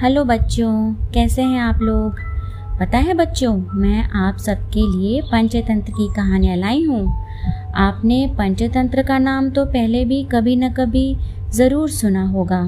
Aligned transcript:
Hello 0.00 0.22
बच्चों, 0.24 0.92
कैसे 1.14 1.42
हैं 1.42 1.60
आप 1.60 1.78
लोग? 1.82 2.18
पता 2.80 2.98
है 2.98 3.12
बच्चों, 3.14 3.52
मैं 3.74 4.02
आप 4.16 4.38
सबके 4.38 4.80
लिए 4.88 5.20
पंचतंत्र 5.22 5.92
की 5.92 6.08
कहानियाँ 6.16 6.56
लाई 6.56 6.82
हूँ। 6.84 7.06
आपने 7.76 8.26
पंचतंत्र 8.38 9.02
का 9.02 9.16
नाम 9.18 9.48
तो 9.50 9.64
पहले 9.66 10.04
भी 10.04 10.22
कभी 10.24 10.56
न 10.56 10.68
कभी 10.72 11.16
ज़रूर 11.54 11.88
सुना 11.90 12.24
होगा। 12.24 12.60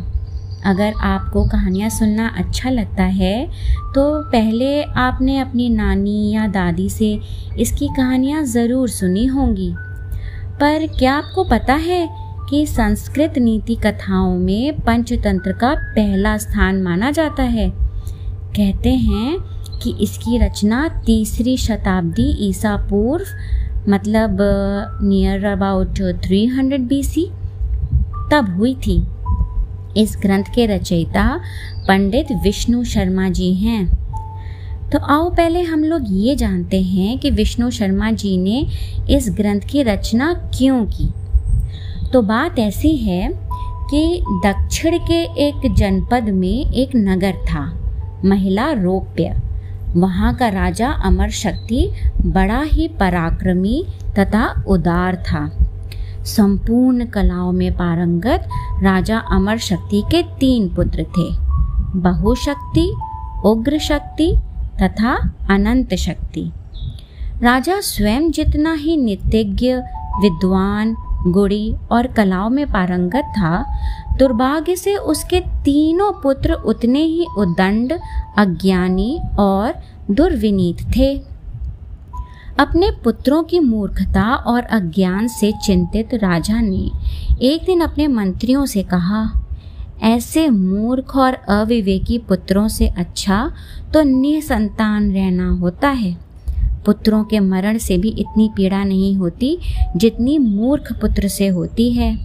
अगर 0.65 0.93
आपको 1.07 1.45
कहानियाँ 1.49 1.91
सुनना 1.91 2.29
अच्छा 2.39 2.71
लगता 2.71 3.05
है 3.19 3.47
तो 3.95 4.07
पहले 4.31 4.83
आपने 4.83 5.39
अपनी 5.39 5.69
नानी 5.69 6.31
या 6.31 6.47
दादी 6.47 6.89
से 6.91 7.13
इसकी 7.59 7.89
कहानियाँ 7.89 8.43
ज़रूर 8.47 8.89
सुनी 8.89 9.27
होंगी। 9.27 9.73
पर 10.61 10.87
क्या 10.99 11.15
आपको 11.15 11.45
पता 11.45 11.75
है 11.83 12.07
कि 12.51 12.67
संस्कृत 12.67 13.39
नीति 13.39 13.75
कथाओं 13.75 14.39
में 14.39 14.81
पंचतंत्र 14.81 15.53
का 15.53 15.75
पहला 15.75 16.37
स्थान 16.37 16.83
माना 16.83 17.11
जाता 17.11 17.43
है। 17.43 17.73
कहते 18.57 18.91
हैं 18.91 19.39
कि 19.83 19.95
इसकी 20.01 20.39
रचना 20.39 20.89
तीसरी 21.07 21.57
शताब्दी 21.57 22.49
ईसा 22.49 22.77
पूर्व 22.77 23.25
मतलब 23.89 24.39
नियर 25.03 25.45
अबाउट 25.45 26.01
300 26.01 26.79
बीसी 26.79 27.31
तब 28.33 28.55
हुई 28.59 28.75
थी। 28.75 29.07
इस 29.97 30.19
ग्रंथ 30.23 30.45
के 30.55 30.67
रचयिता 30.67 31.41
पंडित 31.89 32.27
विष्णु 32.33 32.85
शर्मा 32.85 33.29
जी 33.29 33.55
हैं। 33.55 33.87
तो 34.91 34.99
आओ 34.99 35.31
पहले 35.31 35.63
हम 35.63 35.85
लोग 35.85 36.05
ये 36.09 36.37
जानते 36.37 36.83
हैं 36.83 37.19
कि 37.19 37.31
विष्णु 37.31 37.71
शर्मा 37.71 38.11
जी 38.11 38.37
ने 38.37 38.67
इस 39.11 39.31
ग्रंथ 39.31 39.61
की 39.61 39.83
रचना 39.83 40.33
क्यों 40.59 40.85
की। 40.85 41.09
तो 42.13 42.23
बात 42.23 42.59
ऐसी 42.59 42.97
है 42.97 43.29
कि 43.91 44.25
दक्षिण 44.45 44.99
के 44.99 45.23
एक 45.47 45.75
जनपद 45.75 46.29
में 46.29 46.73
एक 46.73 46.91
नगर 46.97 47.33
था, 47.45 47.63
महिला 48.25 48.71
रोप्य। 48.73 49.35
वहाँ 49.97 50.35
का 50.35 50.49
राजा 50.49 50.89
अमर 51.05 51.31
शक्ति 51.31 51.91
बड़ा 52.27 52.61
ही 52.63 52.89
पराक्रमी 52.89 53.85
तथा 54.19 54.65
उदार 54.69 55.17
था। 55.17 55.51
संपूर्ण 56.25 57.07
कलाओं 57.07 57.53
में 57.53 57.73
पारंगत 57.73 58.49
राजा 58.83 59.19
अमर 59.19 59.59
शक्ति 59.59 60.03
के 60.11 60.23
तीन 60.23 60.69
पुत्र 60.75 61.03
थे 61.03 61.29
बहुशक्ति 61.99 62.93
उग्र 63.45 63.79
शक्ति 63.79 64.33
तथा 64.83 65.15
अनंत 65.51 65.95
शक्ति। 65.95 66.51
राजा 67.43 67.81
स्वयं 67.81 68.31
जितना 68.31 68.73
ही 68.73 68.97
नित्यज्ञ, 68.97 69.75
विद्वान 70.23 70.97
गुड़ी 71.27 71.75
और 71.91 72.07
कलाओं 72.07 72.51
में 72.51 72.67
पारंगत 72.67 73.33
था, 73.39 73.65
दुर्भाग्य 74.19 74.77
से 74.77 74.97
उसके 74.97 75.41
तीनों 75.65 76.13
पुत्र 76.13 76.53
उतने 76.53 77.03
ही 77.03 77.27
उदंड 77.39 77.93
अज्ञानी 78.39 79.19
और 79.39 79.75
दुर्विनीत 80.11 80.83
थे। 80.97 81.17
अपने 82.59 82.91
पुत्रों 83.05 83.43
की 83.43 83.59
मूर्खता 83.61 84.25
और 84.35 84.63
अज्ञान 84.63 85.29
से 85.29 85.53
चिंतित 85.65 86.15
राजा 86.15 86.61
ने 86.61 86.91
एक 87.43 87.65
दिन 87.65 87.81
अपने 87.81 88.07
मंत्रियों 88.07 88.65
से 88.67 88.83
कहा, 88.83 89.25
ऐसे 90.03 90.49
मूर्ख 90.49 91.17
और 91.17 91.35
अविवेकी 91.35 92.19
पुत्रों 92.19 92.69
से 92.69 92.89
अच्छा 92.89 93.53
तो 93.95 94.03
निसंतान 94.03 95.11
रहना 95.13 95.49
होता 95.51 95.89
है। 95.89 96.17
पुत्रों 96.89 97.23
के 97.25 97.41
मरण 97.43 97.79
से 97.79 97.97
भी 97.99 98.09
इतनी 98.21 98.49
पीड़ा 98.57 98.83
नहीं 98.85 99.15
होती 99.17 99.59
जितनी 99.97 100.37
मूर्ख 100.39 100.93
पुत्र 101.01 101.29
से 101.31 101.49
होती 101.49 101.91
है। 101.93 102.17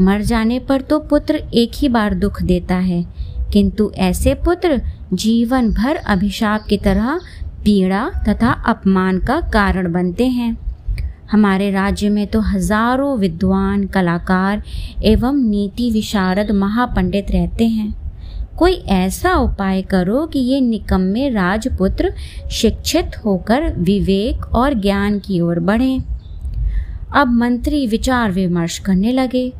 मर 0.00 0.22
जाने 0.22 0.58
पर 0.60 0.80
तो 0.80 0.98
पुत्र 1.00 1.42
एक 1.54 1.70
ही 1.74 1.88
बार 1.90 2.14
दुख 2.16 2.42
देता 2.42 2.76
है, 2.76 3.04
किंतु 3.52 3.90
ऐसे 3.98 4.34
पुत्र 4.36 4.80
जीवन 5.14 5.70
भर 5.72 5.96
अभिशाप 5.96 6.64
की 6.68 6.76
तरह, 6.78 7.18
पीड़ा 7.64 8.08
तथा 8.28 8.52
अपमान 8.68 9.18
का 9.18 9.40
कारण 9.52 9.92
बनते 9.92 10.26
हैं। 10.28 10.56
हमारे 11.30 11.70
राज्य 11.70 12.08
में 12.08 12.26
तो 12.26 12.40
हज़ारों 12.42 13.16
विद्वान, 13.18 13.86
कलाकार 13.86 14.62
एवं 15.04 15.36
नीति 15.40 15.90
विशारद 15.90 16.50
महापंडित 16.52 17.30
रहते 17.30 17.66
हैं। 17.66 17.94
कोई 18.60 18.72
ऐसा 18.72 19.34
उपाय 19.34 19.82
करो 19.82 20.26
कि 20.26 20.38
ये 20.38 20.60
निकम्मे 20.60 21.28
राजपुत्र 21.28 22.12
शिक्षित 22.50 23.10
होकर 23.24 23.74
विवेक 23.74 24.54
और 24.54 24.74
ज्ञान 24.74 25.18
की 25.18 25.40
ओर 25.40 25.60
बढ़ें। 25.60 26.00
अब 27.14 27.28
मंत्री 27.28 27.86
विचार 27.86 28.30
विमर्श 28.30 28.78
करने 28.78 29.12
लगे। 29.12 29.52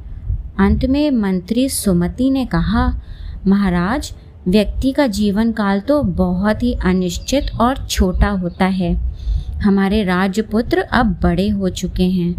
अंत 0.58 0.84
में 0.84 1.10
मंत्री 1.10 1.68
सुमति 1.68 2.30
ने 2.30 2.44
कहा, 2.46 3.00
महाराज, 3.46 4.12
व्यक्ति 4.48 4.92
का 4.92 5.06
जीवन 5.06 5.52
काल 5.52 5.80
तो 5.80 6.02
बहुत 6.02 6.62
ही 6.62 6.72
अनिश्चित 6.72 7.50
और 7.60 7.86
छोटा 7.90 8.28
होता 8.28 8.64
है। 8.64 8.94
हमारे 9.62 10.02
राजपुत्र 10.04 10.78
अब 10.80 11.06
बड़े 11.22 11.48
हो 11.48 11.68
चुके 11.68 12.04
हैं। 12.04 12.34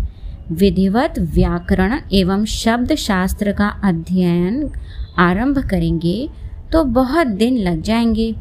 विधिवत 0.51 1.13
व्याकरण 1.19 1.99
एवं 2.13 2.45
शब्द 2.45 2.95
शास्त्र 2.95 3.51
का 3.51 3.67
अध्ययन 3.83 4.71
आरंभ 5.17 5.57
करेंगे। 5.69 6.29
तो 6.71 6.83
बहुत 6.83 7.27
दिन 7.27 7.57
लग 7.57 7.81
जाएँगे। 7.81 8.35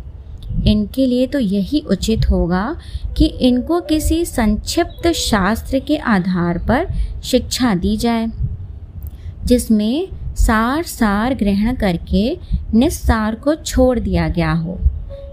इनके 0.67 1.07
लिए 1.07 1.27
तो 1.27 1.39
यही 1.39 1.81
उचित 1.81 2.31
होगा 2.31 2.77
कि 3.17 3.25
इनको 3.25 3.81
किसी 3.81 4.25
संक्षिप्त 4.25 5.13
शास्त्र 5.13 5.79
के 5.79 5.97
आधार 5.97 6.59
पर 6.59 6.87
शिक्षा 7.23 7.75
दी 7.75 7.97
जाए, 7.97 8.27
जिसमें 9.45 10.09
सार 10.37 10.83
सार 10.83 11.35
ग्रहण 11.35 11.75
करके 11.75 12.39
निस्सार 12.75 13.35
को 13.35 13.55
छोड़ 13.55 13.99
दिया 13.99 14.29
गया 14.29 14.53
हो। 14.53 14.79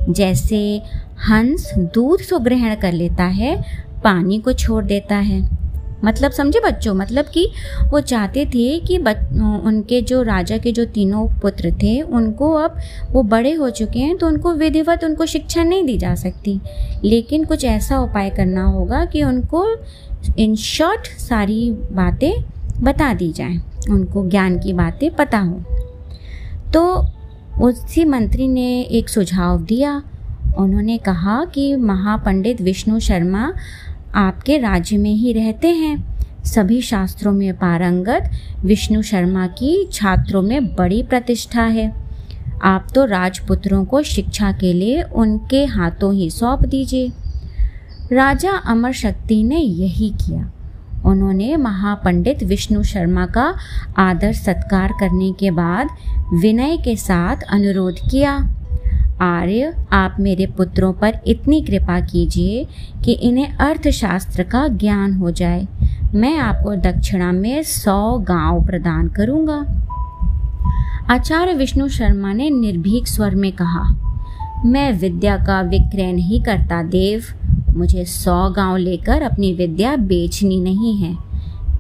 जैसे 0.10 0.82
हंस 1.30 1.72
दूध 1.78 2.20
तो 2.30 2.40
ग्रहण 2.40 2.76
कर 2.76 2.92
लेता 2.92 3.24
है, 3.24 3.56
पानी 4.04 4.40
को 4.40 4.54
छोड़ 4.54 4.84
देता 4.86 5.16
है। 5.16 5.57
मतलब 6.04 6.32
समझे 6.32 6.60
बच्चों? 6.60 6.94
मतलब 6.96 7.26
कि 7.26 7.50
वो 7.92 8.00
चाहते 8.02 8.46
थे 8.46 8.80
कि 8.80 8.98
उनके 8.98 10.02
जो 10.02 10.22
राजा 10.22 10.58
के 10.58 10.72
जो 10.72 10.86
तीनों 10.86 11.28
पुत्र 11.40 11.72
थे, 11.74 12.02
उनको 12.02 12.52
अब 12.54 12.78
वो 13.12 13.24
बड़े 13.24 13.54
हो 13.54 13.70
चुके 13.70 14.00
हैं 14.00 14.18
तो 14.18 14.28
उनको 14.28 14.54
विधिवत 14.54 15.04
उनको 15.04 15.26
शिक्षा 15.26 15.64
नहीं 15.64 15.84
दी 15.84 15.98
जा 15.98 16.16
सकती। 16.16 16.60
लेकिन 17.04 17.46
कुछ 17.46 17.66
ऐसा 17.66 18.00
उपाय 18.00 18.30
करना 18.30 18.64
होगा 18.64 19.06
कि 19.06 19.24
उनको, 19.24 19.66
इन 20.38 20.56
शॉर्ट 20.56 21.08
सारी 21.20 21.72
बातें 21.72 22.34
बता 22.82 23.14
दी 23.14 23.32
जाए, 23.32 23.58
उनको 23.90 24.28
ज्ञान 24.30 24.60
की 24.60 24.74
बातें 24.74 25.10
पता 25.16 25.40
हो। 25.40 25.64
तो 26.74 27.06
उसी 27.62 28.06
मंत्री 28.06 28.48
ने 28.48 28.82
एक 28.82 29.10
सुझाव 29.10 29.62
दिया। 29.62 30.04
उन्होंने 30.58 30.98
कहा 30.98 31.46
कि 31.46 31.76
महापंडित 31.76 32.62
विष्णु 32.62 33.00
शर्मा 33.00 33.54
आपके 34.18 34.58
राज्य 34.58 34.98
में 34.98 35.14
ही 35.14 35.34
रहते 35.34 35.68
हैं। 35.68 36.18
सभी 36.46 36.82
शास्त्रों 36.82 37.32
में 37.32 37.54
पारंगत, 37.54 38.32
विष्णु 38.66 39.02
शर्मा 39.02 39.48
की 39.48 39.90
छात्रों 39.94 40.42
में 40.42 40.76
बड़ी 40.76 41.04
प्रतिष्ठा 41.04 41.64
है। 41.64 41.94
आप 42.64 42.88
तो 42.96 43.06
राजपुत्रों 43.06 43.86
को 43.86 44.02
शिक्षा 44.04 44.52
के 44.52 44.74
लिए 44.74 45.02
उनके 45.02 45.66
हाथों 45.66 46.14
ही 46.14 46.30
सौंप 46.30 46.62
दीजिए। 46.62 47.12
राजा 48.12 48.52
अमर 48.52 48.92
शक्ति 48.92 49.44
ने 49.44 49.58
यही 49.58 50.10
किया। 50.10 50.52
उन्होंने 51.06 51.56
महापंडित 51.56 52.44
विष्णु 52.44 52.84
शर्मा 52.84 53.26
का 53.26 53.56
आदर 53.98 54.34
सत्कार 54.34 54.92
करने 55.00 55.32
के 55.32 55.52
बाद 55.52 55.88
विनय 56.34 56.78
के 56.78 56.96
साथ 56.96 57.36
अनुरोध 57.50 57.96
किया। 58.12 58.38
आर्य, 59.22 59.74
आप 59.92 60.18
मेरे 60.20 60.46
पुत्रों 60.46 60.94
पर 60.94 61.20
इतनी 61.28 61.62
कृपा 61.62 62.00
कीजिए 62.00 62.68
कि 63.06 63.12
इन्हें 63.12 63.54
अर्थशास्त्र 63.54 64.44
का 64.44 64.68
ज्ञान 64.68 65.14
हो 65.14 65.32
जाए। 65.32 65.68
मैं 66.16 66.38
आपको 66.38 66.76
दक्षिणा 66.76 67.32
में 67.32 67.64
सौ 67.64 68.18
गाँव 68.20 68.66
प्रदान 68.66 69.08
करूँगा। 69.08 69.60
आचार्य 71.10 71.54
विष्णु 71.54 71.88
शर्मा 71.90 72.34
ने 72.34 72.50
निर्भीक 72.50 73.08
स्वर 73.08 73.36
में 73.36 73.52
कहा, 73.52 73.84
मैं 74.66 74.92
विद्या 74.94 75.38
का 75.38 75.62
विक्रय 75.62 76.12
नहीं 76.12 76.42
करता, 76.44 76.84
देव। 76.84 77.24
मुझे 77.78 78.06
सौ 78.06 78.50
गाँव 78.50 78.78
लेकर 78.78 79.22
अपनी 79.22 79.54
विद्या 79.54 79.96
बेचनी 79.96 80.60
नहीं 80.60 80.96
है। 80.98 81.27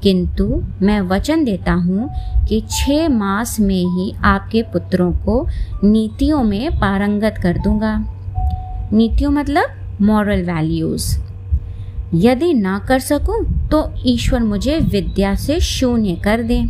किंतु 0.03 0.45
मैं 0.81 0.99
वचन 1.01 1.43
देता 1.43 1.73
हूँ 1.73 2.09
कि 2.47 2.61
छः 2.71 3.07
मास 3.09 3.59
में 3.59 3.83
ही 3.95 4.11
आपके 4.25 4.61
पुत्रों 4.63 5.11
को 5.25 5.45
नीतियों 5.83 6.43
में 6.43 6.79
पारंगत 6.79 7.39
कर 7.43 7.57
दूँगा। 7.57 7.95
नीतियों 8.93 9.31
मतलब 9.31 10.01
मॉरल 10.01 10.43
वैल्यूज़ 10.43 11.15
यदि 12.15 12.53
ना 12.53 12.77
कर 12.79 12.99
सकूँ 12.99 13.43
तो 13.69 13.83
ईश्वर 14.05 14.43
मुझे 14.43 14.77
विद्या 14.91 15.33
से 15.35 15.59
शून्य 15.59 16.15
कर 16.15 16.43
दे। 16.43 16.61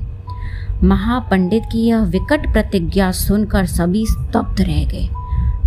महापंडित 0.84 1.64
की 1.72 1.86
यह 1.86 2.04
विकट 2.06 2.52
प्रतिज्ञा 2.54 3.12
सुनकर 3.12 3.66
सभी 3.66 4.06
स्तब्ध 4.06 4.62
रह 4.62 4.84
गए। 4.86 5.08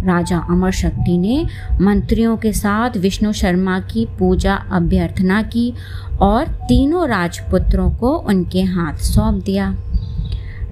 राजा 0.05 0.39
अमर 0.51 0.71
शक्ति 0.71 1.19
ने 1.19 1.47
मंत्रियों 1.81 2.37
के 2.37 2.53
साथ 2.53 2.97
विष्णु 2.97 3.33
शर्मा 3.33 3.81
की 3.81 4.07
पूजा 4.19 4.55
अभ्यर्थना 4.55 5.43
की 5.43 5.75
और 6.21 6.47
तीनों 6.47 7.09
राजपुत्रों 7.09 7.91
को 7.91 8.13
उनके 8.13 8.63
हाथ 8.63 8.95
सौंप 8.95 9.45
दिया। 9.45 9.77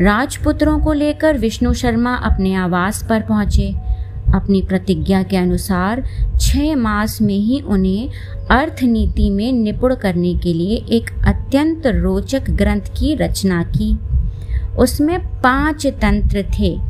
राजपुत्रों 0.00 0.78
को 0.78 0.92
लेकर 0.92 1.38
विष्णु 1.38 1.75
शर्मा 1.75 2.14
अपने 2.14 2.54
आवास 2.54 3.06
पर 3.08 3.20
पहुँचे। 3.20 3.75
अपनी 4.34 4.62
प्रतिज्ञा 4.62 5.22
के 5.22 5.36
अनुसार 5.36 6.04
छह 6.40 6.76
मास 6.76 7.22
में 7.22 7.38
ही 7.38 7.60
उन्हें 7.60 8.10
अर्थनीति 8.50 9.30
में 9.30 9.52
निपुण 9.52 9.94
करने 9.94 10.34
के 10.34 10.54
लिए 10.54 10.76
एक 10.76 11.10
अत्यंत 11.26 11.86
रोचक 11.86 12.50
ग्रंथ 12.50 12.80
की 12.80 13.14
रचना 13.14 13.62
की। 13.62 13.98
उसमें 14.78 15.19
पाँच 15.40 15.86
तंत्र 15.86 16.44
थे। 16.58 16.88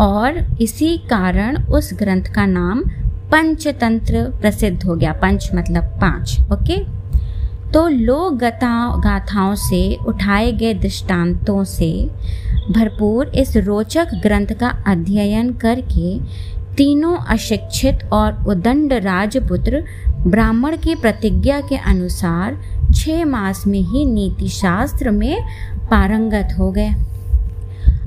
और 0.00 0.38
इसी 0.60 0.96
कारण 1.10 1.56
उस 1.64 1.90
ग्रंथ 1.94 2.32
का 2.34 2.46
नाम 2.46 2.80
पंचतंत्र 3.30 4.22
प्रसिद्ध 4.40 4.84
हो 4.84 4.94
गया। 4.94 5.12
पंच 5.12 5.50
मतलब 5.54 5.84
पाँच, 6.00 6.38
ओके? 6.52 6.78
तो 7.72 7.86
लोक 7.88 8.34
गाथाओं 8.34 9.54
से, 9.54 9.96
उठाए 10.06 10.52
गए 10.52 10.74
दृष्टांतों 10.74 11.62
से 11.64 11.90
भरपूर 12.70 13.28
इस 13.28 13.56
रोचक 13.56 14.14
ग्रंथ 14.22 14.54
का 14.60 14.68
अध्ययन 14.86 15.52
करके 15.54 16.18
तीनों 16.74 17.16
अशिक्षित 17.28 18.04
और 18.12 18.44
उदंड 18.48 18.92
राजपुत्र 18.92 19.82
ब्राह्मण 20.26 20.76
की 20.76 20.94
प्रतिज्ञा 20.94 21.60
के 21.60 21.76
अनुसार 21.76 22.60
छः 22.94 23.24
मास 23.24 23.66
में 23.66 23.80
ही 23.80 24.04
नीति 24.04 24.48
शास्त्र 24.48 25.10
में 25.10 25.42
पारंगत 25.90 26.54
हो 26.58 26.70
गए। 26.72 26.90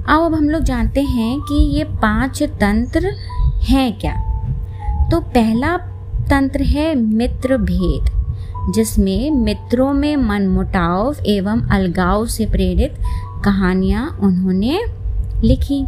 अब 0.09 0.21
अब 0.21 0.33
हम 0.35 0.49
लोग 0.49 0.61
जानते 0.61 1.01
हैं 1.01 1.39
कि 1.39 1.55
ये 1.77 1.83
पाँच 1.83 2.43
तंत्र 2.43 3.07
हैं 3.63 3.99
क्या? 3.99 4.13
तो 5.11 5.19
पहला 5.19 5.77
तंत्र 6.29 6.63
है 6.63 6.95
मित्र 6.95 7.57
भेद, 7.57 8.05
जिसमें 8.73 9.31
मित्रों 9.31 9.93
में 9.93 10.15
मनमुटाव 10.15 11.15
एवं 11.25 11.61
अलगाव 11.61 12.25
से 12.25 12.45
प्रेरित 12.45 12.93
कहानियाँ 13.45 14.19
उन्होंने 14.21 14.79
लिखी। 15.43 15.85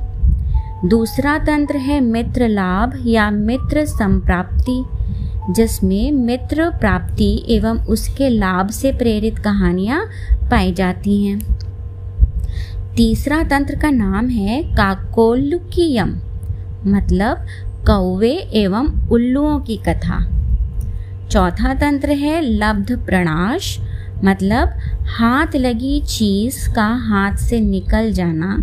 दूसरा 0.86 1.38
तंत्र 1.38 1.77
है 1.77 2.00
मित्र 2.01 2.48
लाभ 2.48 3.04
या 3.06 3.31
मित्र 3.31 3.86
संप्राप्ति, 3.86 4.83
जिसमें 5.50 6.12
मित्र 6.12 6.69
प्राप्ति 6.69 7.45
एवं 7.50 7.80
उसके 7.80 8.30
लाभ 8.30 8.69
से 8.69 8.92
प्रेरित 8.92 9.39
कहानियाँ 9.39 10.06
पाई 10.51 10.74
जाती 10.74 11.24
हैं। 11.24 11.69
तीसरा 13.00 13.44
तंत्र 13.44 13.75
का 13.75 13.90
नाम 13.90 14.28
है 14.28 14.62
काकोलुकियम 14.75 16.10
मतलब 16.86 17.46
कौवे 17.88 18.31
एवं 18.54 18.88
उल्लुओं 19.10 19.60
की 19.60 19.78
कथा। 19.78 20.18
चौथा 21.31 21.74
तंत्र 21.74 22.10
है 22.10 22.42
लब्ध 22.42 22.92
प्रणाश 23.06 23.80
मतलब 24.24 24.74
हाथ 25.10 25.56
लगी 25.56 26.01
चीज़ 26.01 26.69
का 26.75 26.88
हाथ 27.06 27.38
से 27.38 27.60
निकल 27.60 28.12
जाना, 28.12 28.57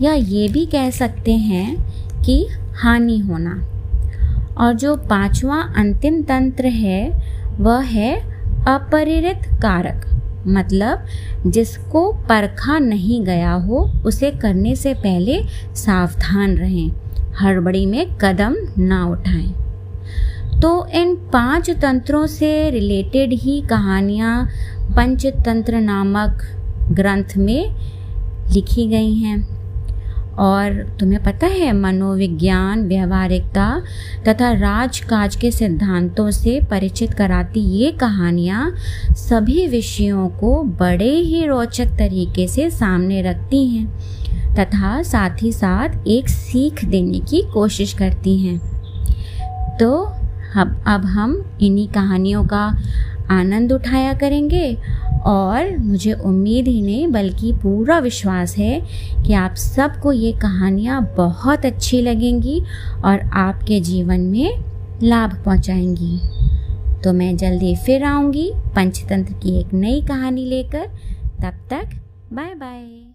या 0.00 0.12
ये 0.12 0.48
भी 0.48 0.66
कह 0.66 0.90
सकते 0.90 1.32
हैं 1.32 1.76
कि 2.22 2.46
हानि 2.76 3.18
होना। 3.18 3.54
और 4.58 4.72
जो 4.72 4.96
पांचवा 4.96 5.60
अंतिम 5.76 6.22
तंत्र 6.22 6.66
है, 6.66 7.08
वह 7.60 7.82
है 7.82 8.14
अपरिरित 8.66 9.48
कारक। 9.62 10.13
मतलब 10.46 11.04
जिसको 11.46 12.12
परखा 12.12 12.78
नहीं 12.78 13.24
गया 13.24 13.52
हो, 13.52 13.92
उसे 14.06 14.30
करने 14.30 14.76
से 14.76 14.94
पहले 14.94 15.42
सावधान 15.74 16.56
रहें। 16.56 16.92
हड़बड़ी 17.40 17.86
में 17.86 18.18
कदम 18.20 18.56
ना 18.78 19.06
उठाएँ। 19.06 19.54
तो 20.62 20.86
इन 20.86 21.14
पाँच 21.14 21.70
तंत्रों 21.70 22.26
से 22.26 22.70
रिलेटेड 22.70 23.32
ही 23.32 23.60
कहानियाँ 23.60 24.48
पंचतंत्र 24.96 25.80
नामक 25.80 26.42
ग्रंथ 26.90 27.36
में 27.36 27.74
लिखी 28.52 28.86
गई 28.86 29.14
हैं। 29.14 29.53
और 30.38 30.96
तुम्हें 31.00 31.22
पता 31.22 31.46
है 31.46 31.72
मनोविज्ञान, 31.72 32.82
व्यवहारिकता 32.88 33.82
तथा 34.28 34.52
राजकाज 34.52 35.36
के 35.36 35.50
सिद्धांतों 35.50 36.30
से 36.30 36.60
परिचित 36.70 37.14
कराती 37.14 37.60
ये 37.60 37.90
कहानियाँ 37.92 38.74
सभी 39.14 39.66
विषयों 39.66 40.28
को 40.28 40.62
बड़े 40.62 41.10
ही 41.10 41.44
रोचक 41.46 41.96
तरीके 41.98 42.48
से 42.48 42.70
सामने 42.70 43.22
रखती 43.22 43.66
हैं 43.68 43.86
तथा 44.54 45.02
साथ 45.02 45.42
ही 45.42 45.52
साथ 45.52 46.06
एक 46.06 46.28
सीख 46.28 46.84
देने 46.84 47.20
की 47.20 47.42
कोशिश 47.52 47.92
करती 47.92 48.36
हैं। 48.38 48.58
तो 49.78 49.90
अब 50.56 50.84
अब 50.86 51.04
हम 51.04 51.44
इन्हीं 51.62 51.88
कहानियों 51.88 52.44
का 52.44 52.64
आनंद 53.30 53.72
उठाया 53.72 54.12
करेंगे 54.14 54.76
और 55.26 55.76
मुझे 55.78 56.12
उम्मीद 56.12 56.68
ही 56.68 56.82
नहीं, 56.82 57.06
बल्कि 57.08 57.52
पूरा 57.52 57.98
विश्वास 57.98 58.56
है 58.58 58.80
कि 59.26 59.32
आप 59.32 59.54
सबको 59.54 60.12
ये 60.12 60.32
कहानियाँ 60.32 61.00
बहुत 61.16 61.66
अच्छी 61.66 62.00
लगेंगी 62.02 62.60
और 63.04 63.20
आपके 63.32 63.80
जीवन 63.80 64.20
में 64.20 64.64
लाभ 65.02 65.42
पहुँचाएँगी। 65.44 66.18
तो 67.02 67.12
मैं 67.12 67.36
जल्दी 67.36 67.74
फिर 67.76 68.04
आऊँगी 68.04 68.50
पंचतंत्र 68.76 69.32
की 69.32 69.58
एक 69.60 69.74
नई 69.74 70.02
कहानी 70.02 70.44
लेकर। 70.44 70.86
तब 71.42 71.66
तक 71.70 72.00
बाय 72.32 72.54
बाय 72.54 73.13